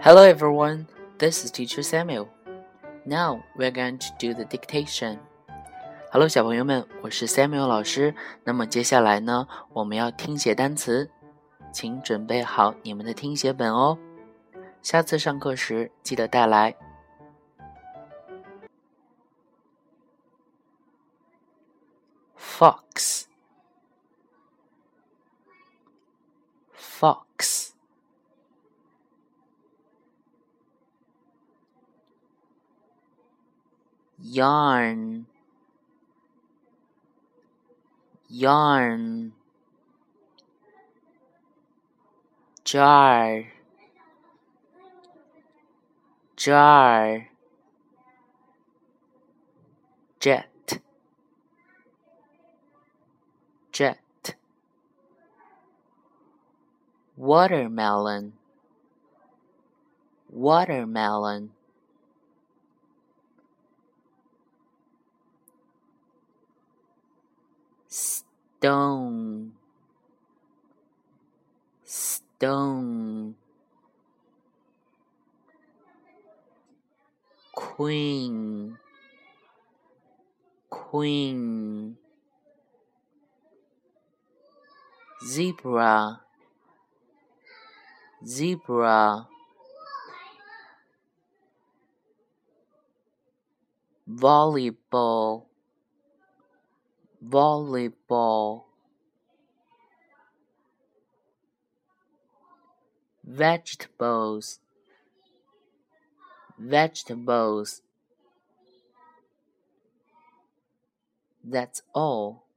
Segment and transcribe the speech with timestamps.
[0.00, 0.86] Hello everyone,
[1.18, 2.28] this is Teacher Samuel.
[3.04, 5.18] Now we're going to do the dictation.
[6.10, 8.14] Hello，小朋友们，我是 Samuel 老师。
[8.44, 11.10] 那么接下来呢，我们要听写单词，
[11.72, 13.98] 请准备好你们的听写本哦。
[14.82, 16.76] 下次上课时记得带来。
[22.38, 23.24] Fox,
[26.78, 27.27] fox.
[34.21, 35.25] Yarn.
[38.29, 39.33] Yarn.
[42.63, 43.45] Jar.
[46.35, 47.29] Jar.
[50.19, 50.79] Jet.
[53.71, 54.35] Jet.
[57.17, 58.33] Watermelon.
[60.31, 61.51] Watermelon
[68.59, 69.53] stone.
[71.85, 73.35] Stone.
[77.55, 78.77] Queen.
[80.69, 81.97] Queen.
[85.25, 86.19] Zebra.
[88.25, 89.27] Zebra.
[94.05, 95.48] Volleyball
[97.29, 98.63] volleyball.
[103.23, 104.59] Vegetables.
[106.57, 107.81] Vegetables.
[111.43, 112.48] That's all